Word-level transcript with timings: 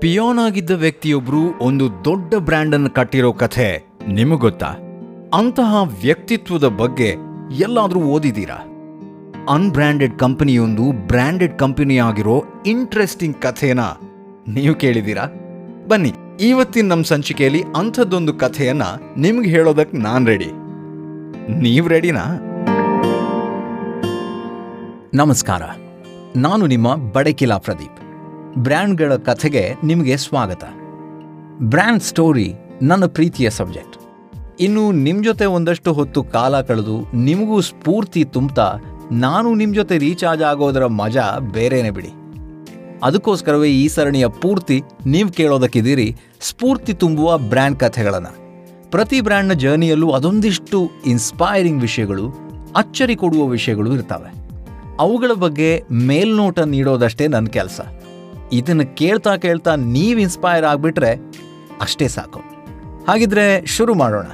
Peon 0.00 0.38
ಆಗಿದ್ದ 0.38 0.70
ವ್ಯಕ್ತಿಯೊಬ್ರು 0.70 1.58
ಒಂದು 1.60 2.04
ದೊಡ್ಡ 2.04 2.34
ಬ್ರ್ಯಾಂಡ್ 2.34 2.74
ಅನ್ನು 2.74 2.90
ಕಟ್ಟಿರೋ 2.90 3.32
ಕಥೆ 3.32 3.84
ನಿಮಗೆ 4.08 4.40
ಗೊತ್ತಾ? 4.40 4.66
ಅಂತಹ 5.34 5.82
ವ್ಯಕ್ತಿತ್ವದ 5.82 6.68
ಬಗ್ಗೆ 6.68 7.14
ಎಲ್ಲಾದರೂ 7.58 8.00
ಓದಿದ್ದೀರಾ? 8.00 8.54
ಅನ್ಬ್ರ್ಯಾಂಡೆಡ್ 9.50 10.18
ಕಂಪನಿಯೊಂದು 10.18 11.06
ಬ್ರ್ಯಾಂಡೆಡ್ 11.06 11.58
ಕಂಪನಿಯಾಗಿರೋ 11.58 12.44
ಇಂಟ್ರೆಸ್ಟಿಂಗ್ 12.66 13.36
ಕಥೆನ 13.36 13.80
ನೀವು 14.46 14.74
ಕೇಳಿದ್ದೀರಾ? 14.74 15.24
ಬನ್ನಿ, 15.88 16.12
ಇವತ್ತಿನ 16.40 16.88
ನಮ್ಮ 16.88 17.04
ಸಂಚಿಕೆಯಲ್ಲಿ 17.04 17.62
ಅಂಥದ್ದೊಂದು 17.76 18.32
ಕಥೆಯನ್ನ 18.34 18.82
ನಿಮ್ಗೆ 19.16 19.50
ಹೇಳೋದಕ್ಕೆ 19.50 19.96
ನಾನು 19.96 20.26
ರೆಡಿ 20.26 20.50
ನೀವು 21.60 21.88
ರೆಡಿನಾ 21.88 22.24
ನಮಸ್ಕಾರ, 25.14 25.62
ನಾನು 26.36 26.66
ನಿಮ್ಮ 26.66 26.94
ಬಡಕಿಲಾ 27.12 27.58
ಪ್ರದೀಪ್. 27.58 27.98
ಬ್ರ್ಯಾಂಡ್ಗಳ 28.58 29.16
ಕಥೆಗೆ 29.16 29.74
ನಿಮಗೆ 29.84 30.16
ಸ್ವಾಗತ. 30.16 30.64
ಬ್ರ್ಯಾಂಡ್ 31.60 32.02
ಸ್ಟೋರಿ, 32.02 32.48
ನನ್ನ 32.82 33.04
ಪ್ರೀತಿಯ 33.06 33.50
ಸಬ್ಜೆಕ್ಟ್. 33.50 33.98
ಇನ್ನು 34.60 34.92
ನಿಮ್ಮ 34.92 35.24
ಜೊತೆ 35.24 35.44
ಒಂದಷ್ಟು 35.44 35.92
ಹೊತ್ತು 35.92 36.22
ಕಾಲ 36.24 36.60
ಕಳೆದು 36.60 36.96
ನಿಮಗೂ 37.14 37.60
ಸ್ಫೂರ್ತಿ 37.60 38.24
ತುಂಬ್ತಾ 38.24 38.66
ನಾನು 39.12 39.54
ನಿಮ್ಮ 39.54 39.74
ಜೊತೆ 39.74 39.98
ರೀಚಾರ್ಜ್ 39.98 40.42
ಆಗೋದರ 40.42 40.86
ಮಜಾ 40.86 41.38
ಬೇರೆನೇ 41.38 41.90
ಬಿಡಿ. 41.90 42.12
ಅದಕ್ಕೋಸ್ಕರವೇ 43.02 43.70
ಈ 43.70 43.88
ಸರಣಿಯ 43.88 44.28
ಪೂರ್ತಿ 44.28 44.82
ನೀವು 45.06 45.30
ಕೇಳೋದಕ್ಕಿದ್ದೀರಿ. 45.30 46.16
ಸ್ಫೂರ್ತಿ 46.40 46.94
ತುಂಬುವ 46.94 47.38
ಬ್ರ್ಯಾಂಡ್ 47.38 47.78
ಕಥೆಗಳನ್ನು. 47.78 48.42
ಪ್ರತಿ 48.90 49.20
ಬ್ರ್ಯಾಂಡ್ನ 49.20 49.52
ಜರ್ನಿಯಲ್ಲೂ 49.52 50.10
ಅದೊಂದಿಷ್ಟು 50.10 50.90
ಇನ್ಸ್ಪೈರಿಂಗ್ 51.06 51.80
ವಿಷಯಗಳು, 51.80 52.32
ಅಚ್ಚರಿ 52.76 53.16
ಕೊಡುವ 53.16 53.46
ವಿಷಯಗಳು 53.46 53.94
ಇರ್ತವೆ. 53.94 54.34
ಅವುಗಳ 55.00 55.32
ಬಗ್ಗೆ 55.32 55.82
ಮೇಲ್ನೋಟ 55.90 56.60
ನೀಡೋದಷ್ಟೇ 56.60 57.26
ನನ್ನ 57.26 57.46
ಕೆಲಸ. 57.46 57.80
ಇದನ್ನು 58.52 58.96
ಕೇಳ್ತಾ 58.96 59.36
ಕೇಳ್ತಾ 59.36 59.74
ನೀವು 59.74 60.20
ಇನ್ಸ್ಪೈರ್ 60.20 60.64
ಆಗಿಬಿಟ್ರೆ 60.64 61.16
ಅಷ್ಟೇ 61.80 62.08
ಸಾಕು. 62.08 62.40
ಹಾಗಿದ್ರೆ 63.08 63.66
ಶುರು 63.66 63.94
ಮಾಡೋಣ. 63.94 64.26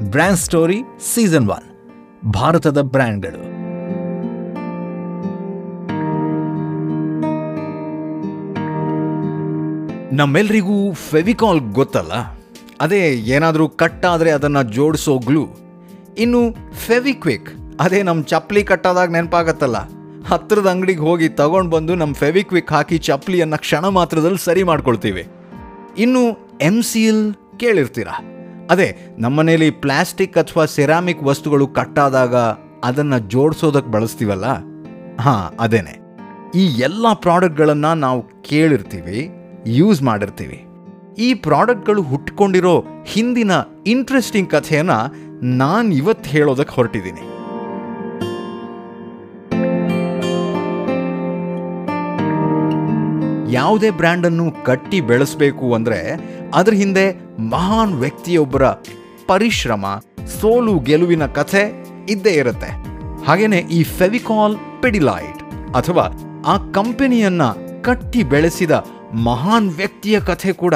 Brand 0.00 0.38
story 0.38 0.82
season 1.14 1.48
one. 1.48 1.92
ಭಾರತದ 2.32 2.80
ಬ್ರ್ಯಾಂಡ್ಗಳು. 2.80 3.53
ನಮ್ಮೆಲ್ರಿಗೂ 10.18 10.92
ಫೆವಿಕಾಲ್ 11.10 11.60
ಗೊತ್ತಲ್ಲ. 11.72 12.14
ಅದೇ 12.80 13.00
ಏನಾದರೂ 13.34 13.68
ಕಟ್ಟಾದರೆ 13.68 14.30
ಅದನ್ನು 14.30 14.62
ಜೋಡಿಸೋ 14.72 15.18
ಗ್ಲೂ. 15.18 15.44
ಇನ್ನು 16.18 16.40
ಫೆವಿಕ್ವಿಕ್, 16.86 17.48
ಅದೇ 17.80 18.00
ನಮ್ಮ 18.02 18.22
ಚಪ್ಪಲಿ 18.22 18.62
ಕಟ್ಟಾದಾಗ 18.64 19.10
ನೆನಪಾಗತ್ತಲ್ಲ. 19.10 19.78
ಹತ್ತಿರದ 20.26 20.66
ಅಂಗಡಿಗೆ 20.66 21.00
ಹೋಗಿ 21.00 21.28
ತಗೊಂಡು 21.28 21.70
ಬಂದು 21.70 21.94
ನಮ್ಮ 21.94 22.14
ಫೆವಿಕ್ವಿಕ್ 22.14 22.72
ಹಾಕಿ 22.72 22.98
ಚಪ್ಪಲಿಯನ್ನು 22.98 23.58
ಕ್ಷಣ 23.58 23.88
ಮಾತ್ರದಲ್ಲಿ 23.88 24.38
ಸರಿ 24.38 24.62
ಮಾಡ್ಕೊಳ್ತೀವಿ. 24.62 25.24
ಇನ್ನು 25.98 26.22
ಎಂ 26.60 26.82
ಸಿಲ್ 26.82 27.24
ಕೇಳಿರ್ತೀರ? 27.56 28.08
ಅದೇ 28.70 28.88
ನಮ್ಮನೇಲಿ 29.18 29.70
ಪ್ಲಾಸ್ಟಿಕ್ 29.70 30.38
ಅಥವಾ 30.38 30.64
ಸೆರಾಮಿಕ್ 30.64 31.22
ವಸ್ತುಗಳು 31.22 31.66
ಕಟ್ಟಾದಾಗ 31.78 32.36
ಅದನ್ನು 32.84 33.18
ಜೋಡಿಸೋದಕ್ಕೆ 33.30 33.90
ಬಳಸ್ತೀವಲ್ಲ? 33.90 34.46
ಹಾಂ, 35.20 35.56
ಅದೇನೆ. 35.60 35.94
ಈ 36.54 36.64
ಎಲ್ಲ 36.78 37.06
ಪ್ರಾಡಕ್ಟ್ಗಳನ್ನು 37.14 37.94
ನಾವು 37.94 38.20
ಕೇಳಿರ್ತೀವಿ. 38.42 39.20
ಯೂಸ್ 39.66 40.02
ಮಾಡಿರ್ತೀವಿ. 40.02 40.58
ಈ 41.18 41.34
ಪ್ರಾಡಕ್ಟ್ಗಳು 41.34 42.02
ಹುಟ್ಕೊಂಡಿರೋ 42.02 42.84
ಹಿಂದಿನ 43.06 43.52
ಇಂಟ್ರೆಸ್ಟಿಂಗ್ 43.86 44.50
ಕಥೆಯನ್ನು 44.50 44.98
ನಾನು 45.42 45.94
ಇವತ್ತು 45.94 46.30
ಹೇಳೋದಕ್ಕೆ 46.30 46.74
ಹೊರಟಿದ್ದೀನಿ. 46.74 47.24
ಯಾವುದೇ 53.52 53.90
ಬ್ರ್ಯಾಂಡನ್ನು 53.90 54.64
ಕಟ್ಟಿ 54.64 55.00
ಬೆಳೆಸಬೇಕು 55.00 55.74
ಅಂದರೆ 55.74 55.98
ಅದ್ರ 56.54 56.74
ಹಿಂದೆ 56.74 57.04
ಮಹಾನ್ 57.50 57.94
ವ್ಯಕ್ತಿಯೊಬ್ಬರ 57.94 58.64
ಪರಿಶ್ರಮ, 59.26 59.86
ಸೋಲು, 60.40 60.78
ಗೆಲುವಿನ 60.78 61.26
ಕಥೆ 61.26 61.62
ಇದ್ದೇ 62.10 62.30
ಇರುತ್ತೆ. 62.30 62.70
ಹಾಗೇನೆ 63.26 63.58
ಈ 63.58 63.82
ಫೆವಿಕಾಲ್ 63.82 64.56
ಪೆಡಿಲೈಟ್ 64.82 65.40
ಅಥವಾ 65.74 66.04
ಆ 66.46 66.56
ಕಂಪನಿಯನ್ನ 66.72 67.42
ಕಟ್ಟಿ 67.82 68.22
ಬೆಳೆಸಿದ 68.22 68.70
ಮಹಾನ್ 69.14 69.70
ವ್ಯಕ್ತಿಯ 69.70 70.20
ಕಥೆ 70.20 70.52
ಕೂಡ. 70.52 70.74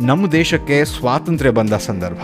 ನಮ್ಮ 0.00 0.26
ದೇಶಕ್ಕೆ 0.32 0.84
ಸ್ವಾತಂತ್ರ್ಯ 0.84 1.50
ಬಂದ 1.50 1.72
ಸಂದರ್ಭ. 1.72 2.18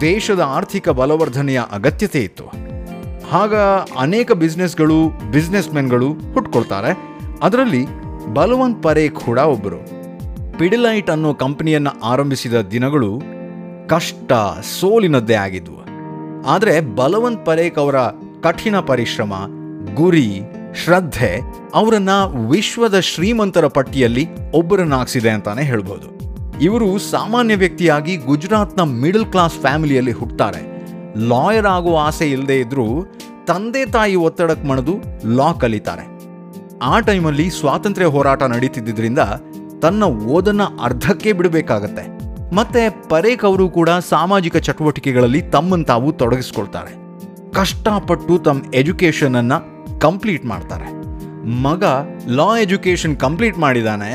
ದೇಶದ 0.00 0.40
ಆರ್ಥಿಕ 0.46 0.88
ಬಲವರ್ಧನೆಯ 0.88 1.62
ಅಗತ್ಯತೆ 1.72 2.20
ಇತ್ತು. 2.20 2.44
ಆಗ 3.32 3.54
ಅನೇಕ 3.98 4.32
ಬಿಸ್ನೆಸ್ಗಳು 4.32 5.08
ಬಿಸ್ನೆಸ್ 5.30 5.74
ಮೆನ್ಗಳು 5.74 6.12
ಹುಟ್ಕೊಳ್ತಾರೆ. 6.12 6.98
ಅದರಲ್ಲಿ 7.42 7.86
ಬಲವಂತ್ 8.34 8.82
ಪರೇಖ್ 8.82 9.14
ಕೂಡ 9.14 9.38
ಒಬ್ಬರು 9.38 9.78
ಪಿಡಿಲೈಟ್ 10.58 11.10
ಅನ್ನೋ 11.10 11.34
ಕಂಪನಿಯನ್ನು 11.34 12.00
ಆರಂಭಿಸಿದ 12.00 12.60
ದಿನಗಳು 12.60 13.22
ಕಷ್ಟ, 13.88 14.32
ಸೋಲಿನದ್ದೇ 14.80 15.34
ಆಗಿದ್ವು. 15.34 15.76
ಆದರೆ 16.46 16.80
ಬಲವಂತ್ 16.80 17.46
ಪರೇಖ್ 17.46 17.78
ಅವರ 17.78 17.96
ಕಠಿಣ 18.42 18.80
ಪರಿಶ್ರಮ 18.80 19.32
ಗುರಿ, 19.96 20.42
ಶ್ರದ್ಧೆ 20.84 21.40
ಅವರನ್ನ 21.74 22.10
ವಿಶ್ವದ 22.50 23.00
ಶ್ರೀಮಂತರ 23.00 23.66
ಪಟ್ಟಿಯಲ್ಲಿ 23.66 24.26
ಒಬ್ಬರನ್ನಾಗಿಸಿದೆ 24.54 25.30
ಅಂತಾನೆ 25.30 25.62
ಹೇಳ್ಬೋದು. 25.62 26.08
ಇವರು 26.58 26.98
ಸಾಮಾನ್ಯ 26.98 27.56
ವ್ಯಕ್ತಿಯಾಗಿ 27.56 28.16
ಗುಜರಾತ್ನ 28.16 28.82
ಮಿಡಲ್ 28.82 29.26
ಕ್ಲಾಸ್ 29.26 29.54
ಫ್ಯಾಮಿಲಿಯಲ್ಲಿ 29.54 30.12
ಹುಟ್ಟುತ್ತಾರೆ 30.12 30.62
ಲಾಯರ್ 31.28 31.66
ಆಗೋ 31.66 31.96
ಆಸೆ 31.96 32.30
ಇಲ್ಲದೆ 32.30 32.60
ಇದ್ರೂ 32.60 32.86
ತಂದೆ 33.46 33.86
ತಾಯಿ 33.86 34.14
ಒತ್ತಡಕ್ಕೆ 34.14 34.68
ಮಣಿದು 34.68 34.92
ಲಾ 35.36 35.52
ಕಲಿತಾರೆ. 35.52 36.18
ಆ 36.82 37.00
ಟೈಮಲ್ಲಿ 37.00 37.50
ಸ್ವಾತಂತ್ರ್ಯ 37.50 38.06
ಹೋರಾಟ 38.06 38.42
ನಡೀತಿದ್ದರಿಂದ 38.42 39.18
ತನ್ನ 39.82 40.04
ಓದನ್ನ 40.04 40.62
ಅರ್ಧಕ್ಕೆ 40.62 41.32
ಬಿಡಬೇಕಾಗತ್ತೆ. 41.32 42.04
ಮತ್ತೆ 42.54 42.88
ಪರೇಖ್ 43.08 43.44
ಅವರು 43.44 43.68
ಕೂಡ 43.68 43.90
ಸಾಮಾಜಿಕ 44.08 44.56
ಚಟುವಟಿಕೆಗಳಲ್ಲಿ 44.56 45.42
ತಮ್ಮನ್ನು 45.42 45.86
ತಾವು 45.86 46.12
ತೊಡಗಿಸ್ಕೊಳ್ತಾರೆ. 46.12 47.06
ಕಷ್ಟಪಟ್ಟು 47.52 48.38
ತಮ್ಮ 48.38 48.74
ಎಜುಕೇಷನನ್ನು 48.74 49.75
ಕಂಪ್ಲೀಟ್ 50.06 50.44
ಮಾಡ್ತಾರೆ. 50.52 50.88
ಮಗ 51.66 51.84
ಲಾ 52.38 52.48
ಎಜುಕೇಷನ್ 52.58 53.16
ಕಂಪ್ಲೀಟ್ 53.16 53.58
ಮಾಡಿದಾನೆ. 53.58 54.12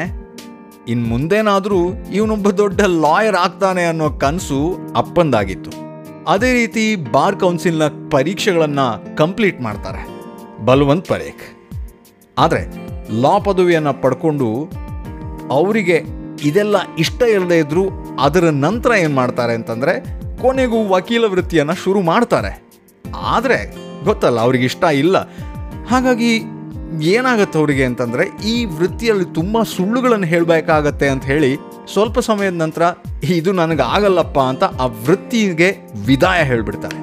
ಇನ್ನು 0.88 1.06
ಮುಂದೇನಾದರೂ 1.08 1.80
ಇವನೊಬ್ಬ 2.14 2.50
ದೊಡ್ಡ 2.62 2.82
ಲಾಯರ್ 3.04 3.36
ಆಗ್ತಾನೆ 3.36 3.84
ಅನ್ನೋ 3.84 4.08
ಕನಸು 4.24 4.60
ಅಪ್ಪಂದಾಗಿತ್ತು. 4.96 5.72
ಅದೇ 6.28 6.50
ರೀತಿ 6.54 6.84
ಬಾರ್ 7.12 7.38
ಕೌನ್ಸಿಲ್ನ 7.40 7.84
ಪರೀಕ್ಷೆಗಳನ್ನು 8.12 8.88
ಕಂಪ್ಲೀಟ್ 9.18 9.60
ಮಾಡ್ತಾರೆ. 9.62 10.02
ಬಲವಂತ್ 10.66 11.08
ಪರೇಖ್. 11.08 11.44
ಆದರೆ 12.38 12.62
ಲಾ 13.22 13.34
ಪದವಿಯನ್ನು 13.48 13.94
ಪಡ್ಕೊಂಡು 14.02 14.50
ಅವರಿಗೆ 15.52 15.98
ಇದೆಲ್ಲ 16.44 16.76
ಇಷ್ಟ 17.00 17.22
ಇಲ್ಲದೆ 17.36 17.58
ಇದ್ರೂ 17.60 17.84
ಅದರ 18.20 18.46
ನಂತರ 18.66 18.92
ಏನು 19.00 19.16
ಮಾಡ್ತಾರೆ 19.16 19.54
ಅಂತಂದರೆ 19.54 19.94
ಕೊನೆಗೂ 20.42 20.80
ವಕೀಲ 20.88 21.26
ವೃತ್ತಿಯನ್ನು 21.34 21.76
ಶುರು 21.84 22.02
ಮಾಡ್ತಾರೆ. 22.02 22.52
ಆದರೆ 23.32 23.60
ಗೊತ್ತಲ್ಲ 24.06 24.40
ಅವ್ರಿಗೆ 24.40 24.66
ಇಷ್ಟ 24.66 24.84
ಇಲ್ಲ. 25.04 25.18
ಹಾಗಾಗಿ 25.92 26.32
ಏನಾಗುತ್ತೆ 27.14 27.58
ಅವರಿಗೆ 27.60 27.84
ಅಂತಂದರೆ, 27.86 28.26
ಈ 28.50 28.66
ವೃತ್ತಿಯಲ್ಲಿ 28.66 29.26
ತುಂಬ 29.38 29.64
ಸುಳ್ಳುಗಳನ್ನು 29.64 30.28
ಹೇಳಬೇಕಾಗತ್ತೆ 30.28 31.08
ಅಂತ 31.10 31.24
ಹೇಳಿ 31.26 31.50
ಸ್ವಲ್ಪ 31.94 32.20
ಸಮಯದ 32.20 32.58
ನಂತರ, 32.62 32.84
ಇದು 33.38 33.52
ನನಗೆ 33.52 33.84
ಆಗಲ್ಲಪ್ಪ 33.96 34.40
ಅಂತ 34.52 34.64
ಆ 34.84 34.86
ವೃತ್ತಿಗೆ 35.06 35.70
ವಿದಾಯ 36.08 36.44
ಹೇಳಿಬಿಡ್ತಾರೆ 36.44 36.98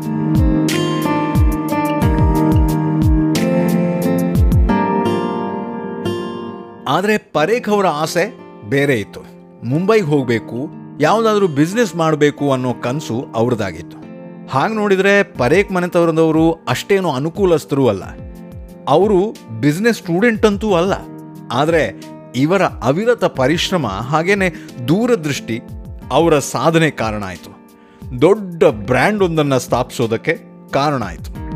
ಆದರೆ 6.88 7.16
ಪರೇಖ್ 7.18 7.68
ಅವರ 7.68 7.86
ಆಸೆ 8.02 8.24
ಬೇರೆ 8.68 8.96
ಇತ್ತು. 9.00 9.20
ಮುಂಬೈಗೆ 9.64 10.06
ಹೋಗಬೇಕು, 10.06 10.58
ಯಾವುದಾದ್ರೂ 11.00 11.48
ಬಿಸ್ನೆಸ್ 11.58 11.96
ಮಾಡಬೇಕು 11.96 12.52
ಅನ್ನೋ 12.52 12.72
ಕನಸು 12.86 13.18
ಅವ್ರದ್ದಾಗಿತ್ತು. 13.34 13.98
ಹಾಗೆ 14.48 14.74
ನೋಡಿದರೆ 14.74 15.12
ಪರೇಖ್ 15.22 15.72
ಮನೆತವರದವರು 15.72 16.46
ಅಷ್ಟೇನು 16.68 17.10
ಅನುಕೂಲಸ್ಥರು 17.10 17.84
ಅಲ್ಲ. 17.88 18.04
ಅವರು 18.88 19.36
ಬಿಸ್ನೆಸ್ 19.60 19.98
ಸ್ಟೂಡೆಂಟ್ 19.98 20.46
ಅಂತೂ 20.46 20.74
ಅಲ್ಲ. 20.74 20.92
ಆದರೆ 21.52 22.00
ಇವರ 22.36 22.62
ಅವಿರತ 22.62 23.24
ಪರಿಶ್ರಮ 23.24 23.86
ಹಾಗೇನೆ 23.86 24.50
ದೂರದೃಷ್ಟಿ 24.88 25.60
ಅವರ 26.12 26.38
ಸಾಧನೆ 26.38 26.90
ಕಾರಣ 26.90 27.24
ಆಯಿತು. 27.24 27.58
ದೊಡ್ಡ 28.20 28.64
ಬ್ರ್ಯಾಂಡ್ 28.64 29.22
ಒಂದನ್ನು 29.22 29.58
ಸ್ಥಾಪಿಸೋದಕ್ಕೆ 29.58 30.38
ಕಾರಣ 30.72 31.02
ಆಯಿತು. 31.02 31.48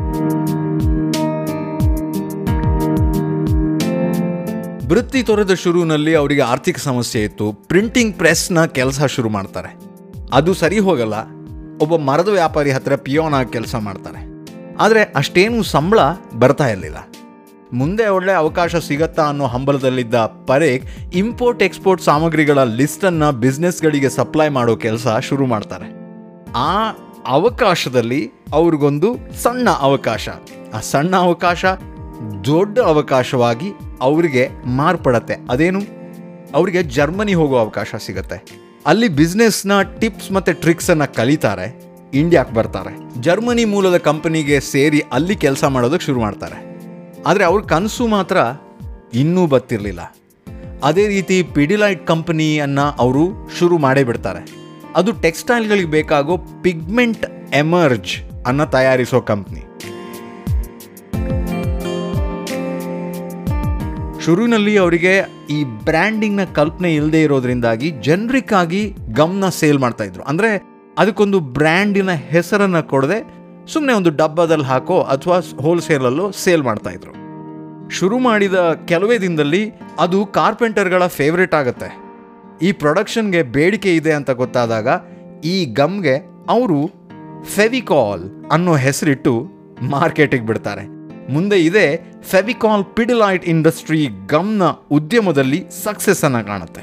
ವೃತ್ತಿ 4.87 5.23
ತೊರೆದ 5.23 5.53
ಶುರುವಿನಲ್ಲಿ 5.53 6.15
ಅವರಿಗೆ 6.15 6.41
ಆರ್ಥಿಕ 6.41 6.77
ಸಮಸ್ಯೆ 6.77 7.23
ಇತ್ತು. 7.23 7.51
ಪ್ರಿಂಟಿಂಗ್ 7.51 8.17
ಪ್ರೆಸ್ನ 8.17 8.65
ಕೆಲಸ 8.65 9.03
ಶುರು 9.03 9.29
ಮಾಡ್ತಾರೆ. 9.29 9.79
ಅದು 10.33 10.53
ಸರಿ 10.53 10.79
ಹೋಗಲ್ಲ. 10.79 11.13
ಒಬ್ಬ 11.81 11.97
ಮರದ 11.97 12.27
ವ್ಯಾಪಾರಿ 12.27 12.71
ಹತ್ರ 12.71 12.95
ಪಿಯೋನಾಗಿ 12.95 13.51
ಕೆಲಸ 13.51 13.75
ಮಾಡ್ತಾರೆ. 13.75 14.47
ಆದರೆ 14.79 15.03
ಅಷ್ಟೇನು 15.03 15.63
ಸಂಬಳ 15.63 15.99
ಬರ್ತಾ 16.33 16.67
ಇರಲಿಲ್ಲ. 16.67 16.97
ಮುಂದೆ 17.73 18.07
ಒಳ್ಳೆ 18.07 18.33
ಅವಕಾಶ 18.33 18.75
ಸಿಗತ್ತಾ 18.75 19.23
ಅನ್ನೋ 19.23 19.47
ಹಂಬಲದಲ್ಲಿದ್ದ 19.47 20.15
ಪರೇಖ್ 20.15 21.13
ಇಂಪೋರ್ಟ್ 21.13 21.63
ಎಕ್ಸ್ಪೋರ್ಟ್ 21.63 22.03
ಸಾಮಗ್ರಿಗಳ 22.03 22.63
ಲಿಸ್ಟನ್ನು 22.63 23.31
ಬಿಸ್ನೆಸ್ಗಳಿಗೆ 23.31 24.09
ಸಪ್ಲೈ 24.09 24.49
ಮಾಡೋ 24.49 24.75
ಕೆಲಸ 24.75 25.07
ಶುರು 25.07 25.45
ಮಾಡ್ತಾರೆ. 25.45 25.85
ಆ 26.55 26.91
ಅವಕಾಶದಲ್ಲಿ 27.27 28.31
ಅವ್ರಿಗೊಂದು 28.53 29.33
ಸಣ್ಣ 29.43 29.69
ಅವಕಾಶ. 29.69 30.29
ಆ 30.73 30.79
ಸಣ್ಣ 30.79 31.15
ಅವಕಾಶ 31.15 31.65
ದೊಡ್ಡ 32.45 32.79
ಅವಕಾಶವಾಗಿ 32.79 33.71
ಅವರಿಗೆ 34.01 34.49
ಮಾರ್ಪಡತ್ತೆ. 34.65 35.35
ಅದೇನು? 35.49 35.79
ಅವರಿಗೆ 36.55 36.83
ಜರ್ಮನಿ 36.83 37.33
ಹೋಗೋ 37.33 37.57
ಅವಕಾಶ 37.57 37.95
ಸಿಗುತ್ತೆ. 37.97 38.45
ಅಲ್ಲಿ 38.85 39.07
ಬಿಸ್ನೆಸ್ನ 39.07 39.71
ಟಿಪ್ಸ್ 39.81 40.31
ಮತ್ತು 40.31 40.53
ಟ್ರಿಕ್ಸನ್ನು 40.53 41.15
ಕಲಿತಾರೆ 41.15 41.83
ಇಂಡಿಯಾಕ್ಕೆ 42.13 42.55
ಬರ್ತಾರೆ. 42.55 43.21
ಜರ್ಮನಿ 43.21 43.65
ಮೂಲದ 43.65 43.97
ಕಂಪನಿಗೆ 43.97 44.59
ಸೇರಿ 44.59 45.03
ಅಲ್ಲಿ 45.11 45.35
ಕೆಲಸ 45.35 45.63
ಮಾಡೋದಕ್ಕೆ 45.63 46.05
ಶುರು 46.05 46.19
ಮಾಡ್ತಾರೆ. 46.19 46.72
ಆದರೆ 47.27 47.43
ಅವ್ರ 47.43 47.61
ಕನಸು 47.61 48.07
ಮಾತ್ರ 48.07 48.37
ಇನ್ನೂ 49.13 49.47
ಬತ್ತಿರಲಿಲ್ಲ. 49.47 50.15
ಅದೇ 50.83 51.07
ರೀತಿ 51.07 51.43
ಪಿಡಿಲೈಟ್ 51.43 52.07
ಕಂಪನಿಯನ್ನು 52.07 52.95
ಅವರು 52.97 53.49
ಶುರು 53.59 53.77
ಮಾಡೇ 53.77 54.03
ಬಿಡ್ತಾರೆ. 54.03 54.41
ಅದು 54.95 55.11
ಟೆಕ್ಸ್ಟೈಲ್ಗಳಿಗೆ 55.11 55.87
ಬೇಕಾಗೋ 55.87 56.37
ಪಿಗ್ಮೆಂಟ್ 56.37 57.53
ಎಮರ್ಜ್ 57.53 58.13
ಅನ್ನ 58.45 58.63
ತಯಾರಿಸೋ 58.63 59.21
ಕಂಪ್ನಿ. 59.21 59.61
ಶುರುವಿನಲ್ಲಿ 64.25 64.77
ಅವರಿಗೆ 64.77 65.13
ಈ 65.49 65.63
ಬ್ರ್ಯಾಂಡಿಂಗ್ನ 65.63 66.43
ಕಲ್ಪನೆ 66.43 66.95
ಇಲ್ಲದೆ 66.95 67.21
ಇರೋದ್ರಿಂದಾಗಿ 67.21 67.89
ಜನರಿಕ್ಕಾಗಿ 67.89 68.95
ಗಮ್ನ 69.13 69.49
ಸೇಲ್ 69.49 69.79
ಮಾಡ್ತಾ 69.79 70.03
ಇದ್ರು. 70.03 70.23
ಅಂದರೆ 70.23 70.51
ಅದಕ್ಕೊಂದು 70.97 71.39
ಬ್ರ್ಯಾಂಡಿನ 71.39 72.11
ಹೆಸರನ್ನು 72.11 72.87
ಕೊಡದೆ 72.87 73.42
ಸುಮ್ಮನೆ 73.67 73.93
ಒಂದು 73.93 74.09
ಡಬ್ಬದಲ್ಲಿ 74.09 74.63
ಹಾಕೋ 74.63 75.01
ಅಥವಾ 75.01 75.37
ಹೋಲ್ಸೇಲಲ್ಲೋ 75.61 76.31
ಸೇಲ್ 76.31 76.63
ಮಾಡ್ತಾಯಿದ್ರು 76.63 77.23
ಶುರು 77.89 78.19
ಮಾಡಿದ 78.19 78.85
ಕೆಲವೇ 78.87 79.17
ದಿನದಲ್ಲಿ 79.17 79.71
ಅದು 79.99 80.25
ಕಾರ್ಪೆಂಟರ್ಗಳ 80.25 81.07
ಫೇವ್ರೇಟ್ 81.07 81.53
ಆಗುತ್ತೆ. 81.53 81.89
ಈ 82.61 82.71
ಪ್ರೊಡಕ್ಷನ್ಗೆ 82.71 83.43
ಬೇಡಿಕೆ 83.43 83.95
ಇದೆ 83.95 84.11
ಅಂತ 84.11 84.31
ಗೊತ್ತಾದಾಗ 84.31 84.87
ಈ 85.45 85.65
ಗಮ್ಗೆ 85.65 86.15
ಅವರು 86.49 86.91
ಫೆವಿಕಾಲ್ 87.43 88.47
ಅನ್ನೋ 88.51 88.75
ಹೆಸರಿಟ್ಟು 88.75 89.47
ಮಾರ್ಕೆಟಿಗೆ 89.81 90.45
ಬಿಡ್ತಾರೆ. 90.45 90.83
ಮುಂದೆ 91.33 91.59
ಇದೆ 91.59 92.13
ಫೆವಿಕಾಲ್ 92.21 92.95
ಪಿಡಿಲೈಟ್ 92.95 93.45
ಇಂಡಸ್ಟ್ರಿ 93.45 94.09
ಗಮ್ನ 94.27 94.63
ಉದ್ಯಮದಲ್ಲಿ 94.91 95.65
ಸಕ್ಸಸ್ 95.83 96.23
ಅನ್ನ 96.23 96.41
ಕಾಣುತ್ತೆ. 96.41 96.81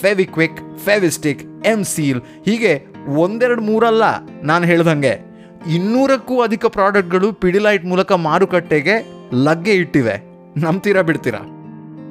ಫೆವಿಕ್ವಿಕ್ 0.00 0.78
ಫೆವಿಸ್ಟಿಕ್ 0.84 1.66
ಎಂ 1.66 1.84
ಸೀಲ್ 1.84 2.20
ಹೀಗೆ 2.44 2.86
ಒಂದೆರಡು 3.18 3.62
ಮೂರಲ್ಲ 3.62 4.02
ನಾನು 4.42 4.64
ಹೇಳ್ದಂಗೆ 4.64 5.33
ಇನ್ನೂರಕ್ಕೂ 5.70 6.42
ಅಧಿಕ 6.42 6.66
ಪ್ರಾಡಕ್ಟ್ಗಳು 6.66 7.32
ಪಿಡಿಲೈಟ್ 7.32 7.84
ಮೂಲಕ 7.84 8.12
ಮಾರುಕಟ್ಟೆಗೆ 8.12 9.12
ಲಗ್ಗೆ 9.34 9.74
ಇಟ್ಟಿವೆ. 9.74 10.24
ನಂಬ್ತೀರಾ 10.56 11.02
ಬಿಡ್ತೀರಾ? 11.02 11.38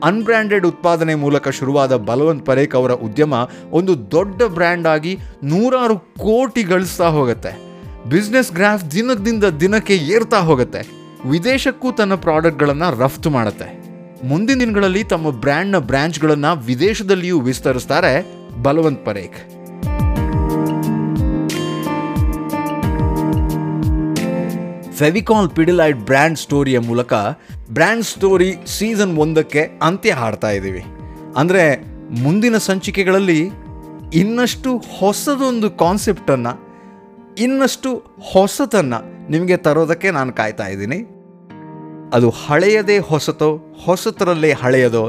ಅನ್ಬ್ರ್ಯಾಂಡೆಡ್ 0.03 0.65
ಉತ್ಪಾದನೆ 0.65 1.15
ಮೂಲಕ 1.15 1.49
ಶುರುವಾದ 1.49 1.95
ಬಲವಂತ್ 1.95 2.45
ಪರೇಖ್ 2.45 2.75
ಅವರ 2.75 2.91
ಉದ್ಯಮ 2.91 3.33
ಒಂದು 3.71 4.11
ದೊಡ್ಡ 4.11 4.41
ಬ್ರ್ಯಾಂಡ್ 4.43 4.87
ಆಗಿ 4.87 5.19
ನೂರಾರು 5.43 5.99
ಕೋಟಿ 5.99 6.63
ಗಳಿಸ್ತಾ 6.63 7.07
ಹೋಗುತ್ತೆ. 7.07 7.73
ಬಿಸ್ನೆಸ್ 8.09 8.51
ಗ್ರಾಫ್ 8.51 8.91
ದಿನದಿಂದ 8.91 9.43
ದಿನಕ್ಕೆ 9.43 9.95
ಏರ್ತಾ 9.95 10.37
ಹೋಗುತ್ತೆ. 10.37 10.89
ವಿದೇಶಕ್ಕೂ 11.29 11.91
ತನ್ನ 11.91 12.15
ಪ್ರಾಡಕ್ಟ್ಗಳನ್ನು 12.15 12.99
ರಫ್ತು 12.99 13.29
ಮಾಡುತ್ತೆ. 13.29 13.83
ಮುಂದಿನ 14.27 14.59
ದಿನಗಳಲ್ಲಿ 14.59 15.03
ತಮ್ಮ 15.03 15.29
ಬ್ರ್ಯಾಂಡ್ನ 15.29 15.77
ಬ್ರ್ಯಾಂಚ್ಗಳನ್ನು 15.77 16.65
ವಿದೇಶದಲ್ಲಿಯೂ 16.65 17.39
ವಿಸ್ತರಿಸ್ತಾರೆ 17.39 18.25
ಬಲವಂತ್ 18.63 19.05
ಪರೇಖ್. 19.05 19.52
ಫೆವಿಕಾಲ್ 24.97 25.49
ಪಿಡಿಲೈಟ್ 25.49 25.97
ಬ್ರ್ಯಾಂಡ್ 25.97 26.37
ಸ್ಟೋರಿಯ 26.37 26.79
ಮೂಲಕ 26.79 27.13
ಬ್ರ್ಯಾಂಡ್ 27.71 28.03
ಸ್ಟೋರಿ 28.03 28.55
ಸೀಸನ್ 28.67 29.17
ಒಂದಕ್ಕೆ 29.17 29.79
ಅಂತ್ಯ 29.81 30.11
ಹಾಡ್ತಾ 30.11 30.49
ಇದ್ದೀವಿ. 30.49 30.83
ಅಂದರೆ 31.37 31.83
ಮುಂದಿನ 32.23 32.57
ಸಂಚಿಕೆಗಳಲ್ಲಿ 32.57 33.49
ಇನ್ನಷ್ಟು 34.13 34.77
ಹೊಸದೊಂದು 34.99 35.71
ಕಾನ್ಸೆಪ್ಟನ್ನು 35.71 36.53
ಇನ್ನಷ್ಟು 37.37 38.03
ಹೊಸತನ್ನು 38.31 39.31
ನಿಮಗೆ 39.31 39.57
ತರೋದಕ್ಕೆ 39.57 40.11
ನಾನು 40.11 40.33
ಕಾಯ್ತಾ 40.33 40.67
ಇದ್ದೀನಿ. 40.67 40.99
ಅದು 42.13 42.29
ಹಳೆಯದೇ 42.29 42.97
ಹೊಸತೋ, 42.99 43.57
ಹೊಸತರಲ್ಲೇ 43.85 44.51
ಹಳೆಯದೋ, 44.51 45.03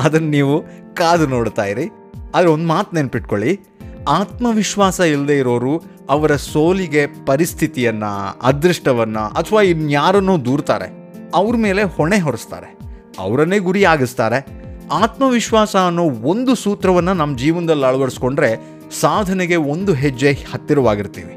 ಅದನ್ನು 0.00 0.30
ನೀವು 0.30 0.62
ಕಾದು 0.94 1.26
ನೋಡ್ತಾ 1.26 1.64
ಇರಿ. 1.64 1.88
ಆದರೆ 2.34 2.50
ಒಂದು 2.50 2.66
ಮಾತು 2.66 2.96
ನೆನ್ಪಿಟ್ಕೊಳ್ಳಿ. 2.96 3.60
ಆತ್ಮವಿಶ್ವಾಸ 4.08 5.00
ಇಲ್ಲದೆ 5.00 5.38
ಇರೋರು 5.38 5.93
ಅವರ 6.10 6.36
ಸೋಲಿಗೆ 6.36 7.06
ಪರಿಸ್ಥಿತಿಯನ್ನು, 7.26 8.40
ಅದೃಷ್ಟವನ್ನು 8.42 9.20
ಅಥವಾ 9.20 9.62
ಇನ್ಯಾರನ್ನೂ 9.62 10.38
ದೂರ್ತಾರೆ. 10.38 11.12
ಅವ್ರ 11.34 11.56
ಮೇಲೆ 11.56 11.82
ಹೊಣೆ 11.82 12.18
ಹೊರಿಸ್ತಾರೆ. 12.18 12.78
ಅವರನ್ನೇ 13.18 13.58
ಗುರಿ 13.58 13.84
ಆಗಿಸ್ತಾರೆ. 13.84 14.46
ಆತ್ಮವಿಶ್ವಾಸ 14.92 15.76
ಅನ್ನೋ 15.76 16.10
ಒಂದು 16.10 16.54
ಸೂತ್ರವನ್ನು 16.54 17.14
ನಮ್ಮ 17.14 17.38
ಜೀವನದಲ್ಲಿ 17.38 17.84
ಅಳವಡಿಸ್ಕೊಂಡ್ರೆ 17.84 18.80
ಸಾಧನೆಗೆ 19.00 19.56
ಒಂದು 19.56 19.92
ಹೆಜ್ಜೆ 19.92 20.32
ಹತ್ತಿರವಾಗಿರ್ತೀವಿ. 20.32 21.34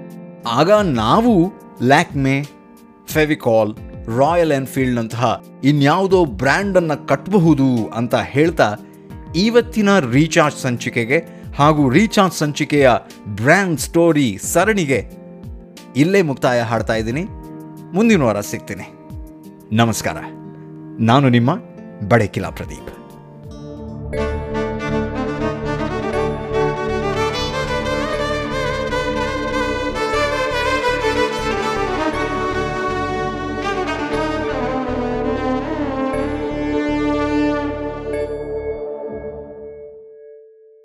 ಆಗ 0.48 0.72
ನಾವು 0.72 1.54
ಲ್ಯಾಕ್ಮೆ, 1.84 2.44
ಫೆವಿಕಾಲ್, 3.08 3.76
ರಾಯಲ್ 4.18 4.52
ಎನ್ಫೀಲ್ಡ್ನಂತಹ 4.52 5.44
ಇನ್ಯಾವುದೋ 5.64 6.26
ಬ್ರ್ಯಾಂಡನ್ನು 6.26 7.08
ಕಟ್ಟಬಹುದು 7.08 7.90
ಅಂತ 7.96 8.16
ಹೇಳ್ತಾ 8.16 8.76
ಇವತ್ತಿನ 9.36 10.00
ರೀಚಾರ್ಜ್ 10.00 10.58
ಸಂಚಿಕೆಗೆ 10.58 11.37
ಹಾಗೂ 11.58 11.90
ರೀಚಾರ್ಜ್ 11.90 12.36
ಸಂಚಿಕೆಯ 12.36 12.90
ಬ್ರ್ಯಾಂಡ್ 13.28 13.80
ಸ್ಟೋರಿ 13.80 14.38
ಸರಣಿಗೆ 14.42 15.10
ಇಲ್ಲೇ 15.96 16.22
ಮುಕ್ತಾಯ 16.22 16.62
ಹಾಡ್ತಾ 16.62 16.94
ಇದ್ದೀನಿ. 16.94 17.24
ಮುಂದಿನ 17.94 18.22
ವಾರ 18.22 18.40
ಸಿಗ್ತೀನಿ. 18.40 18.94
ನಮಸ್ಕಾರ. 19.76 20.18
ನಾನು 21.00 21.30
ನಿಮ್ಮ 21.30 21.56
ಬಡಕಿಲಾ 22.08 22.50
ಪ್ರದೀಪ್. 22.50 22.90